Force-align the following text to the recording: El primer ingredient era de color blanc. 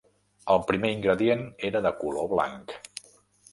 El 0.53 0.61
primer 0.71 0.91
ingredient 0.93 1.45
era 1.71 1.83
de 1.89 1.93
color 2.01 2.29
blanc. 2.35 2.77